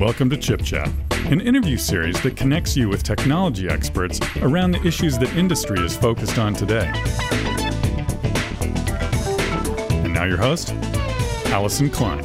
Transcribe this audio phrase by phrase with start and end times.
[0.00, 0.88] Welcome to Chip Chat,
[1.26, 5.96] an interview series that connects you with technology experts around the issues that industry is
[5.96, 6.88] focused on today.
[10.04, 10.72] And now your host,
[11.46, 12.22] Allison Klein.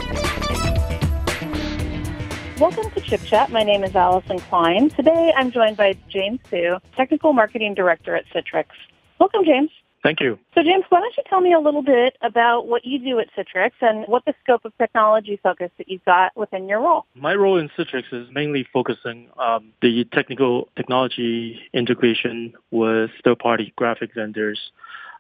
[2.60, 3.52] Welcome to Chip Chat.
[3.52, 4.92] My name is Allison Klein.
[4.92, 8.66] Today I'm joined by James Hsu, Technical Marketing Director at Citrix.
[9.20, 9.72] Welcome, James.
[10.04, 10.38] Thank you.
[10.54, 13.28] So, James, why don't you tell me a little bit about what you do at
[13.38, 17.06] Citrix and what the scope of technology focus that you've got within your role?
[17.16, 24.14] My role in Citrix is mainly focusing on the technical technology integration with third-party graphic
[24.14, 24.60] vendors,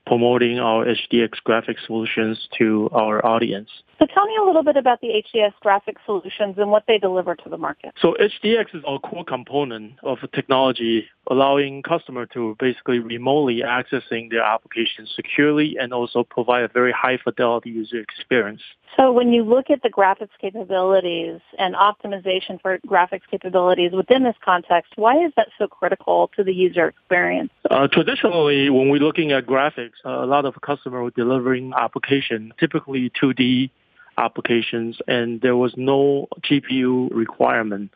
[0.05, 3.70] promoting our HDX graphic solutions to our audience.
[3.99, 7.35] So tell me a little bit about the HDX graphic solutions and what they deliver
[7.35, 7.94] to the market.
[8.02, 14.30] So HDX is our core component of the technology, allowing customer to basically remotely accessing
[14.30, 18.61] their applications securely and also provide a very high fidelity user experience.
[18.97, 24.35] So when you look at the graphics capabilities and optimization for graphics capabilities within this
[24.44, 27.52] context, why is that so critical to the user experience?
[27.72, 32.53] Uh, traditionally, when we're looking at graphics, uh, a lot of customers were delivering application,
[32.59, 33.69] typically 2D
[34.17, 37.91] applications, and there was no GPU requirement.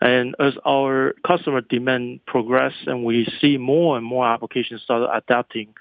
[0.00, 5.74] And as our customer demand progress and we see more and more applications start adapting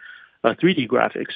[0.44, 1.34] uh, 3D graphics,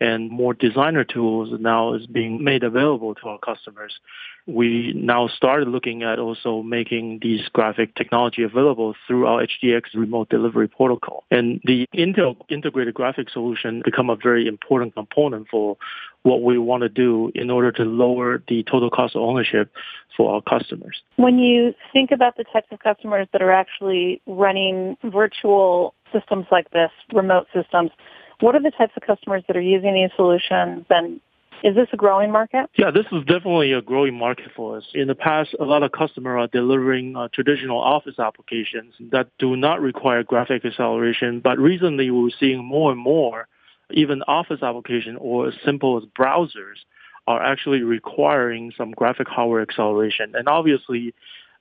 [0.00, 3.98] and more designer tools now is being made available to our customers.
[4.46, 10.28] We now started looking at also making these graphic technology available through our HDX remote
[10.28, 11.24] delivery protocol.
[11.30, 15.76] And the Intel integrated graphic solution become a very important component for
[16.22, 19.72] what we want to do in order to lower the total cost of ownership
[20.16, 21.00] for our customers.
[21.16, 26.70] When you think about the types of customers that are actually running virtual systems like
[26.70, 27.90] this, remote systems,
[28.40, 31.20] what are the types of customers that are using these solutions and
[31.64, 32.68] is this a growing market?
[32.76, 34.84] Yeah, this is definitely a growing market for us.
[34.94, 39.56] In the past, a lot of customers are delivering uh, traditional office applications that do
[39.56, 43.48] not require graphic acceleration, but recently we're seeing more and more
[43.90, 46.84] even office application or as simple as browsers
[47.26, 50.34] are actually requiring some graphic hardware acceleration.
[50.34, 51.14] And obviously,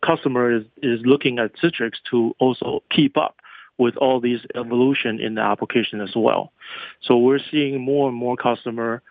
[0.06, 3.38] customer is, is looking at Citrix to also keep up
[3.78, 6.52] with all these evolution in the application as well.
[7.02, 9.02] So we're seeing more and more customer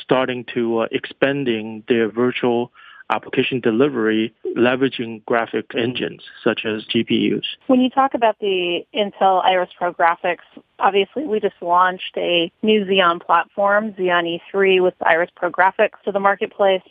[0.00, 2.72] starting to uh, expanding their virtual
[3.10, 7.44] application delivery leveraging graphic engines such as GPUs.
[7.66, 10.44] When you talk about the Intel Iris Pro graphics,
[10.78, 16.12] obviously we just launched a new Xeon platform, Xeon E3 with Iris Pro graphics to
[16.12, 16.82] the marketplace.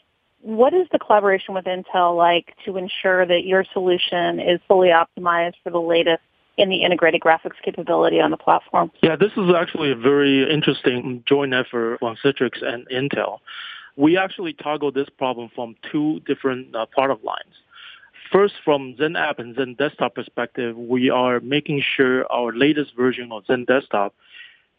[0.41, 5.53] What is the collaboration with Intel like to ensure that your solution is fully optimized
[5.63, 6.21] for the latest
[6.61, 8.91] in the integrated graphics capability on the platform.
[9.01, 13.39] Yeah, this is actually a very interesting joint effort from Citrix and Intel.
[13.95, 17.55] We actually toggle this problem from two different uh, product lines.
[18.31, 24.11] First, from XenApp and XenDesktop perspective, we are making sure our latest version of XenDesktop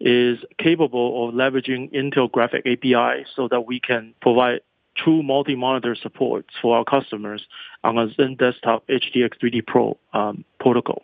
[0.01, 4.61] is capable of leveraging Intel Graphic API so that we can provide
[4.97, 7.47] true multi-monitor support for our customers
[7.85, 11.03] on a XenDesktop HDX 3D Pro um, protocol.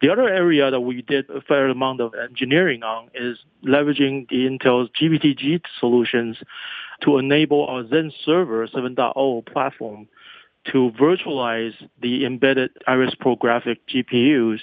[0.00, 4.46] The other area that we did a fair amount of engineering on is leveraging the
[4.46, 6.38] Intel's GVT-g solutions
[7.02, 10.08] to enable our Zen Server 7.0 platform
[10.72, 14.60] to virtualize the embedded Iris Pro graphic GPUs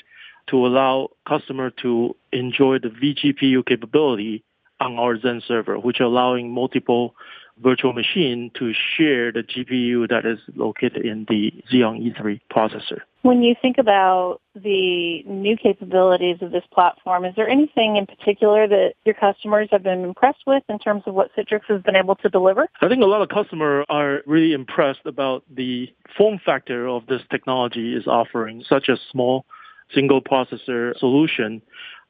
[0.48, 4.44] to allow customer to enjoy the vGPU capability
[4.80, 7.16] on our XenServer, which allowing multiple
[7.62, 13.02] virtual machine to share the GPU that is located in the Xeon E3 processor.
[13.24, 18.68] When you think about the new capabilities of this platform, is there anything in particular
[18.68, 22.16] that your customers have been impressed with in terms of what Citrix has been able
[22.16, 22.68] to deliver?
[22.82, 27.22] I think a lot of customers are really impressed about the form factor of this
[27.30, 29.46] technology is offering, such a small
[29.94, 31.62] single processor solution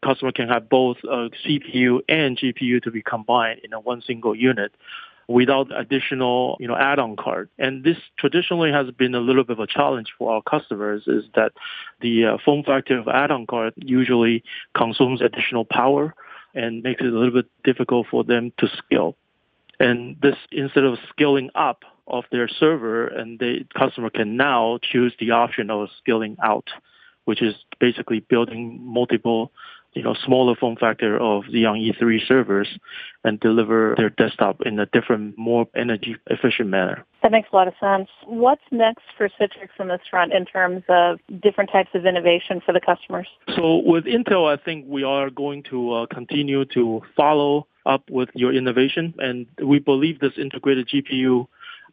[0.04, 4.02] customer can have both uh, a CPU and GPU to be combined in a one
[4.06, 4.72] single unit
[5.28, 7.50] without additional, you know, add-on card.
[7.60, 11.26] And this traditionally has been a little bit of a challenge for our customers is
[11.36, 11.52] that
[12.02, 14.44] the uh, form factor of add-on card usually
[14.76, 16.16] consumes additional power
[16.54, 19.18] and makes it a little bit difficult for them to scale.
[19.80, 25.14] And this, instead of scaling up of their server, and the customer can now choose
[25.20, 26.70] the option of scaling out,
[27.26, 29.52] which is basically building multiple
[29.98, 32.68] you know, smaller form factor of the Xeon E3 servers
[33.24, 37.04] and deliver their desktop in a different, more energy efficient manner.
[37.24, 38.10] That makes a lot of sense.
[38.26, 42.74] What's next for Citrix on this front in terms of different types of innovation for
[42.74, 43.28] the customers?
[43.56, 48.30] So with Intel, I think we are going to uh, continue to follow up with
[48.34, 51.48] your innovation, and we believe this integrated GPU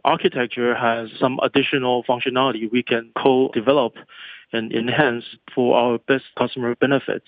[0.05, 3.95] architecture has some additional functionality we can co-develop
[4.53, 5.25] and enhance
[5.55, 7.27] for our best customer benefits.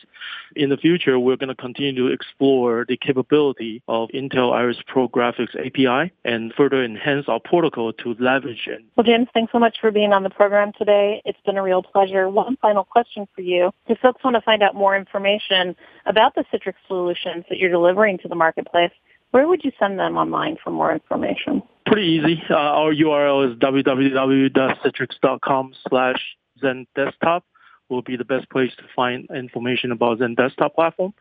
[0.55, 5.09] In the future, we're going to continue to explore the capability of Intel Iris Pro
[5.09, 8.85] Graphics API and further enhance our protocol to leverage it.
[8.97, 11.23] Well, James, thanks so much for being on the program today.
[11.25, 12.29] It's been a real pleasure.
[12.29, 13.73] One final question for you.
[13.87, 15.77] If folks want to find out more information
[16.07, 18.93] about the Citrix solutions that you're delivering to the marketplace,
[19.31, 21.63] where would you send them online for more information?
[21.85, 22.43] Pretty easy.
[22.51, 27.43] Uh, our URL is www.citrix.com slash XenDesktop
[27.89, 31.15] will be the best place to find information about XenDesktop platform.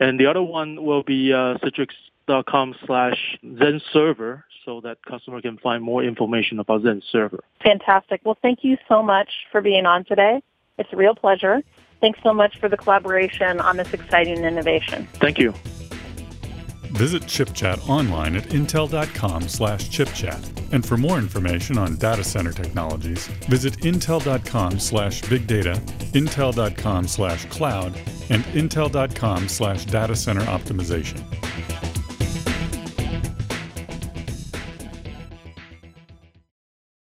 [0.00, 5.58] And the other one will be uh, citrix.com slash Zen Server so that customer can
[5.58, 7.40] find more information about XenServer.
[7.62, 8.20] Fantastic.
[8.24, 10.42] Well, thank you so much for being on today.
[10.78, 11.62] It's a real pleasure.
[12.00, 15.06] Thanks so much for the collaboration on this exciting innovation.
[15.14, 15.54] Thank you.
[16.92, 20.72] Visit ChipChat online at intel.com slash chipchat.
[20.72, 25.80] And for more information on data center technologies, visit intel.com slash big data,
[26.12, 27.96] intel.com slash cloud,
[28.28, 31.22] and intel.com slash data center optimization.